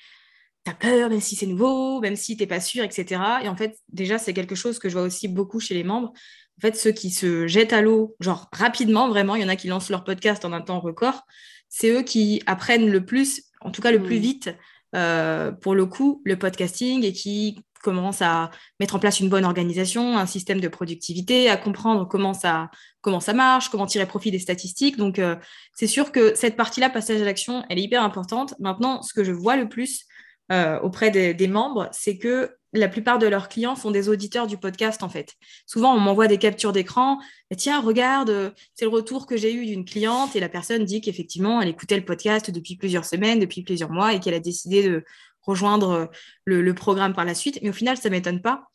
[0.65, 3.21] t'as peur, même si c'est nouveau, même si t'es pas sûr, etc.
[3.43, 6.13] Et en fait, déjà, c'est quelque chose que je vois aussi beaucoup chez les membres.
[6.59, 9.57] En fait, ceux qui se jettent à l'eau, genre rapidement, vraiment, il y en a
[9.57, 11.23] qui lancent leur podcast en un temps record,
[11.69, 14.23] c'est eux qui apprennent le plus, en tout cas le plus mmh.
[14.23, 14.55] vite,
[14.95, 19.45] euh, pour le coup, le podcasting et qui commencent à mettre en place une bonne
[19.45, 22.71] organisation, un système de productivité, à comprendre comment ça,
[23.03, 24.97] comment ça marche, comment tirer profit des statistiques.
[24.97, 25.37] Donc, euh,
[25.75, 28.55] c'est sûr que cette partie-là, passage à l'action, elle est hyper importante.
[28.59, 30.07] Maintenant, ce que je vois le plus,
[30.53, 34.59] euh, auprès des, membres, c'est que la plupart de leurs clients sont des auditeurs du
[34.59, 35.35] podcast en fait.
[35.67, 37.19] Souvent, on m'envoie des captures d'écran.
[37.57, 41.01] Tiens, regarde, euh, c'est le retour que j'ai eu d'une cliente et la personne dit
[41.01, 44.83] qu'effectivement, elle écoutait le podcast depuis plusieurs semaines, depuis plusieurs mois et qu'elle a décidé
[44.83, 45.05] de
[45.43, 46.07] rejoindre euh,
[46.45, 47.59] le, programme par la suite.
[47.63, 48.69] Mais au final, ça ne m'étonne pas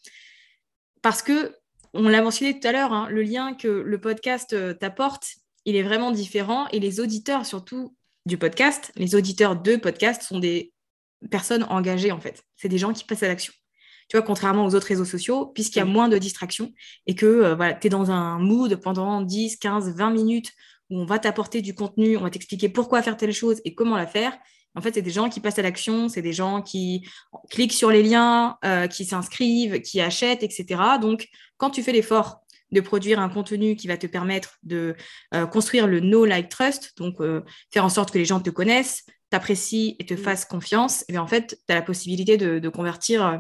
[1.01, 1.55] parce que
[1.93, 5.29] on l'a mentionné tout à l'heure, hein, le lien que le podcast t'apporte,
[5.65, 10.39] il est vraiment différent et les auditeurs surtout du podcast, les auditeurs de podcast sont
[10.39, 10.73] des
[11.31, 12.43] personnes engagées, en fait.
[12.55, 13.53] C'est des gens qui passent à l'action.
[14.09, 16.71] Tu vois, contrairement aux autres réseaux sociaux, puisqu'il y a moins de distractions
[17.07, 20.51] et que euh, voilà, tu es dans un mood pendant 10, 15, 20 minutes
[20.89, 23.97] où on va t'apporter du contenu, on va t'expliquer pourquoi faire telle chose et comment
[23.97, 24.37] la faire.
[24.75, 27.07] En fait, c'est des gens qui passent à l'action, c'est des gens qui
[27.49, 30.81] cliquent sur les liens, euh, qui s'inscrivent, qui achètent, etc.
[31.01, 31.27] Donc,
[31.57, 34.95] quand tu fais l'effort de produire un contenu qui va te permettre de
[35.33, 37.17] euh, construire le know, like, trust, donc
[37.71, 40.17] faire en sorte que les gens te connaissent, t'apprécies et te mm.
[40.17, 43.37] fasse confiance, et en fait, tu as la possibilité de, convertir euh,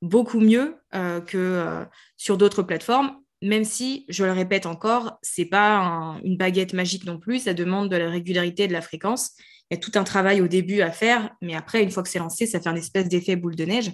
[0.00, 1.84] beaucoup mieux euh, que euh,
[2.16, 7.18] sur d'autres plateformes, même si, je le répète encore, c'est pas une baguette magique non
[7.18, 9.32] plus, ça demande de la régularité et de la fréquence.
[9.72, 12.46] Y tout un travail au début à faire, mais après, une fois que c'est lancé,
[12.46, 13.92] ça fait un espèce d'effet boule de neige.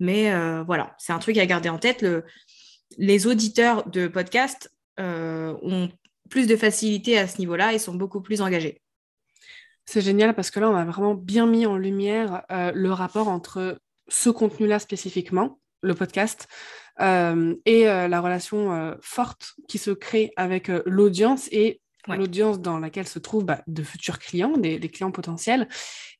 [0.00, 0.32] Mais
[0.64, 2.02] voilà, c'est un truc à garder en tête.
[2.02, 2.24] Le,
[2.98, 5.88] les auditeurs de podcast ont
[6.28, 8.82] plus de facilité à ce niveau-là et sont beaucoup plus engagés.
[9.84, 13.28] C'est génial parce que là, on a vraiment bien mis en lumière euh, le rapport
[13.28, 16.48] entre ce contenu-là spécifiquement, le podcast,
[17.00, 23.06] euh, et euh, la relation forte qui se crée avec l'audience et l'audience dans laquelle
[23.06, 25.68] se trouvent bah, de futurs clients, des, clients potentiels.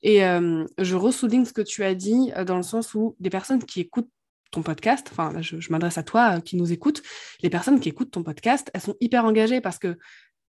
[0.02, 3.80] Et je ressouligne ce que tu as dit dans le sens où des personnes qui
[3.80, 4.10] écoutent
[4.50, 7.02] ton podcast, enfin je, je m'adresse à toi qui nous écoutes,
[7.40, 9.96] les personnes qui écoutent ton podcast, elles sont hyper engagées parce que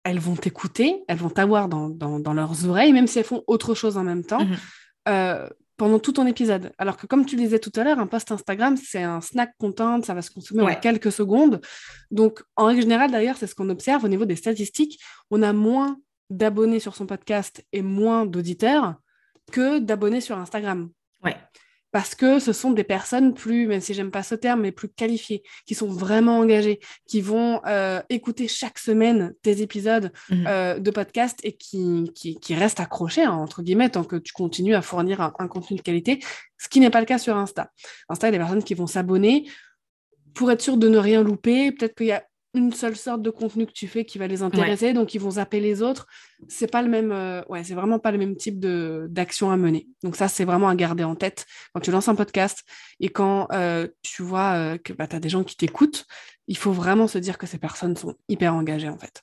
[0.04, 3.74] elles vont t'écouter, elles vont t'avoir dans, dans, leurs oreilles, même si elles font autre
[3.74, 4.46] chose en même temps,
[5.08, 6.72] euh, pendant tout ton épisode.
[6.78, 9.54] Alors que comme tu le disais tout à l'heure, un post Instagram, c'est un snack
[9.58, 11.60] content, ça va se consommer en quelques secondes.
[12.10, 15.00] Donc, en règle générale, d'ailleurs, c'est ce qu'on observe au niveau des statistiques.
[15.30, 15.98] On a moins
[16.30, 18.94] d'abonnés sur son podcast et moins d'auditeurs
[19.52, 20.90] que d'abonnés sur Instagram.
[21.22, 21.36] Ouais
[21.94, 24.88] parce que ce sont des personnes plus, même si j'aime pas ce terme, mais plus
[24.88, 30.44] qualifiées, qui sont vraiment engagées, qui vont euh, écouter chaque semaine tes épisodes mhm.
[30.48, 34.74] euh, de podcast et qui, qui, restent accrochés, hein, entre guillemets, tant que tu continues
[34.74, 36.18] à fournir un, contenu de qualité,
[36.58, 37.70] ce qui n'est pas le cas sur Insta.
[38.08, 39.48] Insta, il y a des personnes qui vont s'abonner
[40.34, 41.70] pour être sûr de ne rien louper.
[41.70, 44.42] Peut-être qu'il y a une seule sorte de contenu que tu fais qui va les
[44.42, 46.06] intéresser, donc ils vont zapper les autres.
[46.48, 49.56] C'est pas le même, euh, ouais, c'est vraiment pas le même type de d'action à
[49.56, 49.88] mener.
[50.04, 52.62] Donc ça, c'est vraiment à garder en tête quand tu lances un podcast
[53.00, 56.06] et quand euh, tu vois euh, que bah, tu as des gens qui t'écoutent,
[56.46, 59.22] il faut vraiment se dire que ces personnes sont hyper engagées en fait.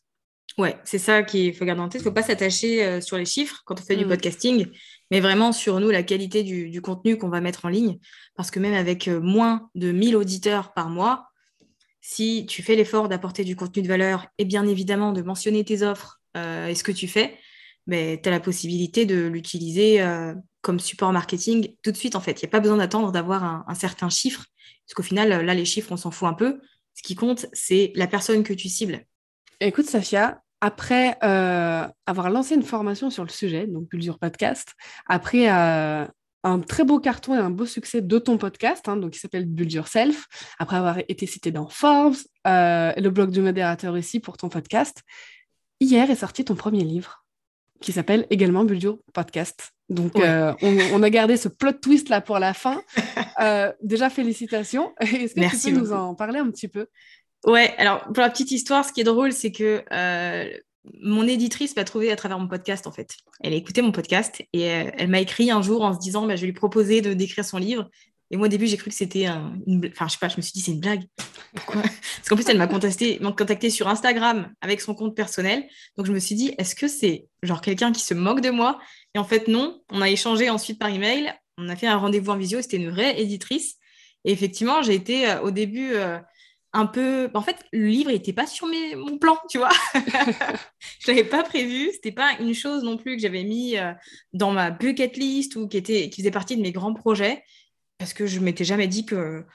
[0.57, 2.01] Ouais, c'est ça qu'il faut garder en tête.
[2.01, 4.09] Il ne faut pas s'attacher sur les chiffres quand on fait du mm.
[4.09, 4.67] podcasting,
[5.09, 7.99] mais vraiment sur nous, la qualité du, du contenu qu'on va mettre en ligne.
[8.35, 11.30] Parce que même avec moins de 1000 auditeurs par mois,
[12.01, 15.83] si tu fais l'effort d'apporter du contenu de valeur et bien évidemment de mentionner tes
[15.83, 17.37] offres euh, et ce que tu fais,
[17.87, 22.19] ben, tu as la possibilité de l'utiliser euh, comme support marketing tout de suite en
[22.19, 22.41] fait.
[22.41, 24.45] Il n'y a pas besoin d'attendre d'avoir un, certain chiffre,
[24.85, 26.59] parce qu'au final, là, les chiffres, on s'en fout un peu.
[26.95, 29.05] Ce qui compte, c'est la personne que tu cibles.
[29.59, 34.73] Écoute, Safia, après euh, avoir lancé une formation sur le sujet, donc Culture Podcast,
[35.07, 35.47] après
[36.43, 39.45] un très beau carton et un beau succès de ton podcast, hein, donc qui s'appelle
[39.45, 40.27] Build Yourself,
[40.57, 42.15] après avoir été cité dans Forbes,
[42.47, 45.01] euh, le blog du modérateur ici pour ton podcast.
[45.79, 47.23] Hier est sorti ton premier livre,
[47.79, 49.71] qui s'appelle également Build Your Podcast.
[49.89, 52.81] Donc, euh, on, a gardé ce plot twist là pour la fin.
[53.39, 54.93] Euh, déjà, félicitations.
[54.99, 56.85] Est-ce que tu peux nous en parler un petit peu?
[57.47, 59.83] Ouais, alors pour la petite histoire, ce qui est drôle, c'est que
[61.01, 63.15] mon éditrice m'a trouvé à travers mon podcast en fait.
[63.41, 66.25] Elle a écouté mon podcast et euh, elle m'a écrit un jour en se disant
[66.25, 67.89] bah, je vais lui proposer de d'écrire son livre.
[68.31, 69.85] Et moi, au début, j'ai cru que c'était un, une...
[69.91, 71.03] Enfin, je sais pas, je me suis dit, c'est une blague.
[71.53, 71.81] Pourquoi?
[71.81, 75.67] Parce qu'en plus, elle m'a contacté, contacté sur Instagram avec son compte personnel.
[75.97, 78.79] Donc, je me suis dit, est-ce que c'est genre quelqu'un qui se moque de moi?
[79.15, 79.81] Et en fait, non.
[79.89, 81.33] On a échangé ensuite par email.
[81.57, 82.61] On a fait un rendez-vous en visio.
[82.61, 83.75] C'était une vraie éditrice.
[84.23, 86.17] Et effectivement, j'ai été euh, au début euh,
[86.73, 87.29] un peu.
[87.33, 88.95] En fait, le livre n'était pas sur mes...
[88.95, 89.71] mon plan, tu vois.
[89.93, 91.89] je l'avais pas prévu.
[91.93, 93.93] C'était pas une chose non plus que j'avais mis euh,
[94.33, 96.09] dans ma bucket list ou qui, était...
[96.09, 97.43] qui faisait partie de mes grands projets
[97.97, 99.45] parce que je m'étais jamais dit que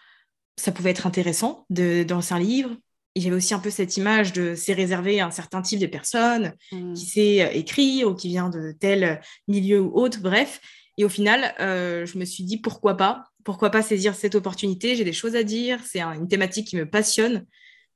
[0.56, 2.76] ça pouvait être intéressant de, dans un livre.
[3.14, 5.86] Et j'avais aussi un peu cette image de c'est réservé à un certain type de
[5.86, 6.92] personne mmh.
[6.92, 10.60] qui sait euh, écrire ou qui vient de tel milieu ou autre, bref.
[10.98, 13.24] Et au final, euh, je me suis dit pourquoi pas?
[13.44, 14.96] Pourquoi pas saisir cette opportunité?
[14.96, 17.46] J'ai des choses à dire, c'est une thématique qui me passionne.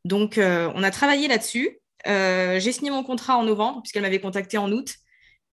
[0.05, 1.79] Donc, euh, on a travaillé là-dessus.
[2.07, 4.95] J'ai signé mon contrat en novembre, puisqu'elle m'avait contacté en août.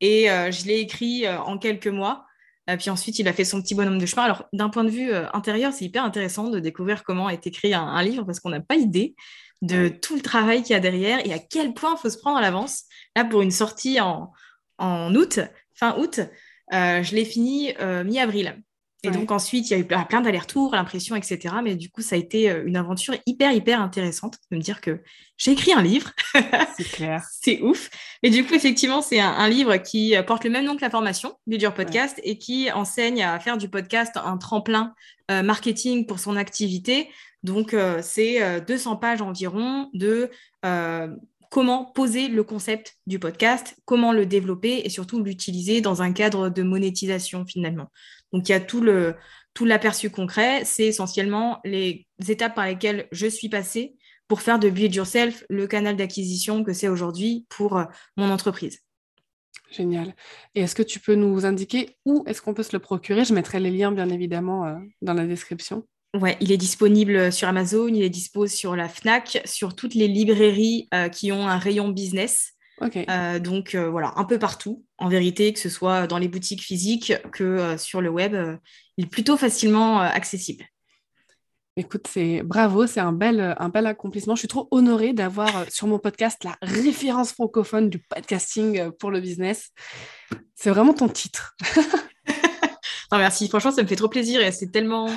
[0.00, 2.26] Et je l'ai écrit en quelques mois.
[2.70, 4.22] Euh, puis ensuite, il a fait son petit bonhomme de chemin.
[4.22, 7.74] Alors, d'un point de vue euh, intérieur, c'est hyper intéressant de découvrir comment est écrit
[7.74, 9.14] un, livre parce qu'on n'a pas idée
[9.62, 12.18] de tout le travail qu'il y a derrière et à quel point il faut se
[12.18, 12.84] prendre à l'avance.
[13.16, 14.32] Là, pour une sortie en,
[14.78, 15.40] en août,
[15.74, 16.26] fin août, euh,
[16.72, 17.72] je l'ai fini
[18.04, 18.62] mi-avril.
[19.04, 21.56] Et donc ensuite, il y a eu plein d'allers-retours, l'impression, etc.
[21.62, 24.80] Mais du coup, ça a été euh, une aventure hyper, hyper intéressante de me dire
[24.80, 25.02] que
[25.36, 26.12] j'ai écrit un livre.
[26.76, 27.22] C'est clair.
[27.30, 27.90] c'est ouf.
[28.22, 30.90] Et du coup, effectivement, c'est un, livre qui euh, porte le même nom que la
[30.90, 34.94] formation, Build Podcast, et qui enseigne à faire du podcast un tremplin
[35.30, 37.10] euh, marketing pour son activité.
[37.42, 40.30] Donc, c'est 200 pages environ de
[41.54, 46.48] comment poser le concept du podcast, comment le développer et surtout l'utiliser dans un cadre
[46.48, 47.92] de monétisation finalement.
[48.32, 49.14] Donc il y a tout le
[49.54, 53.94] tout l'aperçu concret, c'est essentiellement les étapes par lesquelles je suis passée
[54.26, 57.84] pour faire de Build Yourself le canal d'acquisition que c'est aujourd'hui pour euh,
[58.16, 58.80] mon entreprise.
[59.70, 60.16] Génial.
[60.56, 63.24] Et est-ce que tu peux nous indiquer où est-ce qu'on peut se le procurer?
[63.24, 65.86] Je mettrai les liens bien évidemment euh, dans la description.
[66.14, 70.06] Ouais, il est disponible sur Amazon, il est disponible sur la Fnac, sur toutes les
[70.06, 72.52] librairies euh, qui ont un rayon business.
[72.82, 76.62] Euh, donc euh, voilà, un peu partout, en vérité, que ce soit dans les boutiques
[76.62, 78.36] physiques que sur le web,
[78.96, 80.64] il est plutôt facilement accessible.
[81.76, 84.36] Écoute, c'est bravo, c'est un bel, un bel accomplissement.
[84.36, 89.20] Je suis trop honorée d'avoir sur mon podcast la référence francophone du podcasting pour le
[89.20, 89.72] business.
[90.54, 91.56] C'est vraiment ton titre.
[93.12, 93.48] non, merci.
[93.48, 95.08] Franchement, ça me fait trop plaisir et c'est tellement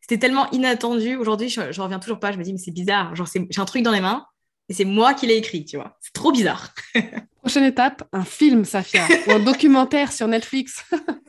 [0.00, 1.16] c'était tellement inattendu.
[1.16, 2.32] Aujourd'hui, je, ne reviens toujours pas.
[2.32, 3.14] Je me dis, mais c'est bizarre.
[3.14, 4.26] Genre, j'ai un truc dans les mains
[4.68, 5.96] et c'est moi qui l'ai écrit, tu vois.
[6.00, 6.72] C'est trop bizarre.
[7.40, 10.84] Prochaine étape, un film, Safia, ou un documentaire sur Netflix.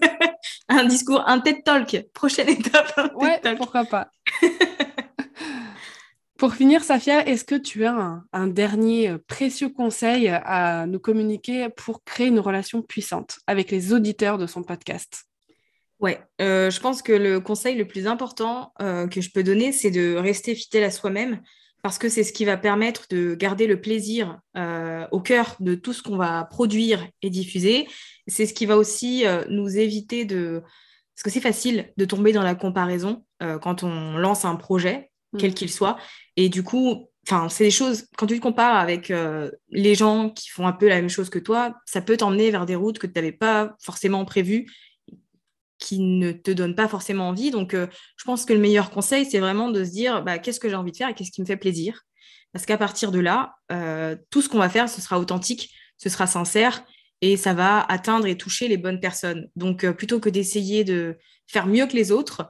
[0.69, 2.05] un discours, un TED Talk.
[2.13, 2.93] Prochaine étape.
[2.97, 4.11] Un ouais, pourquoi pas.
[6.37, 12.03] Pour finir, Safia, est-ce que tu as un, dernier précieux conseil à nous communiquer pour
[12.03, 15.27] créer une relation puissante avec les auditeurs de son podcast?
[16.01, 19.71] Ouais, euh, je pense que le conseil le plus important euh, que je peux donner,
[19.71, 21.41] c'est de rester fidèle à soi-même
[21.83, 25.75] parce que c'est ce qui va permettre de garder le plaisir euh, au cœur de
[25.75, 27.87] tout ce qu'on va produire et diffuser.
[28.27, 30.61] C'est ce qui va aussi nous éviter de...
[31.15, 33.23] Parce que c'est facile de tomber dans la comparaison
[33.61, 35.37] quand on lance un projet, mm.
[35.39, 35.97] quel qu'il soit.
[36.35, 39.11] Et du coup, enfin, c'est des choses, quand tu te compares avec
[39.69, 42.67] les gens qui font un peu la même chose que toi, ça peut t'emmener vers
[42.67, 44.67] des routes que tu n'avais pas forcément prévues
[45.81, 47.51] qui ne te donne pas forcément envie.
[47.51, 50.59] Donc, euh, je pense que le meilleur conseil, c'est vraiment de se dire bah, qu'est-ce
[50.59, 52.03] que j'ai envie de faire et qu'est-ce qui me fait plaisir?
[52.53, 56.07] Parce qu'à partir de là, euh, tout ce qu'on va faire, ce sera authentique, ce
[56.07, 56.85] sera sincère
[57.21, 59.49] et ça va atteindre et toucher les bonnes personnes.
[59.55, 61.17] Donc, euh, plutôt que d'essayer de
[61.47, 62.49] faire mieux que les autres,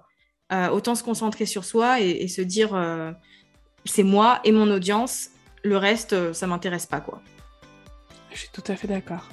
[0.74, 2.72] autant se concentrer sur soi et, et se dire
[3.86, 5.30] c'est moi et mon audience,
[5.64, 7.00] le reste, ça m'intéresse pas.
[7.00, 7.22] quoi.
[8.34, 9.30] Je suis tout à fait d'accord.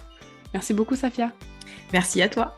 [0.55, 1.33] Merci beaucoup, Safia.
[1.93, 2.57] Merci à toi.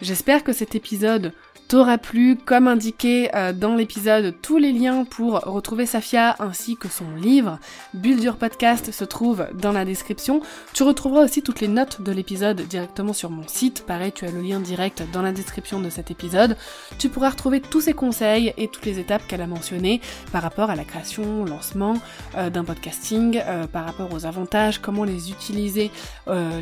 [0.00, 1.32] J'espère que cet épisode
[1.66, 2.36] t'aura plu.
[2.36, 7.58] Comme indiqué euh, dans l'épisode, tous les liens pour retrouver Safia ainsi que son livre
[7.94, 10.40] Build Your Podcast se trouvent dans la description.
[10.72, 13.84] Tu retrouveras aussi toutes les notes de l'épisode directement sur mon site.
[13.86, 16.56] Pareil, tu as le lien direct dans la description de cet épisode.
[16.98, 20.70] Tu pourras retrouver tous ses conseils et toutes les étapes qu'elle a mentionnées par rapport
[20.70, 21.96] à la création, lancement
[22.36, 25.90] euh, d'un podcasting, euh, par rapport aux avantages, comment les utiliser,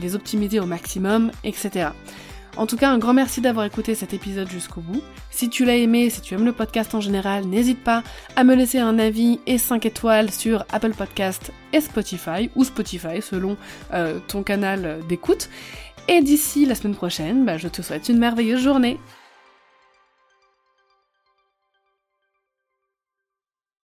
[0.00, 1.88] les optimiser au maximum, etc.
[2.56, 5.02] En tout cas, un grand merci d'avoir écouté cet épisode jusqu'au bout.
[5.30, 8.02] Si tu l'as aimé, si tu aimes le podcast en général, n'hésite pas
[8.34, 13.20] à me laisser un avis et 5 étoiles sur Apple Podcast et Spotify, ou Spotify
[13.20, 13.58] selon
[13.92, 15.50] euh, ton canal d'écoute.
[16.08, 18.98] Et d'ici la semaine prochaine, bah, je te souhaite une merveilleuse journée.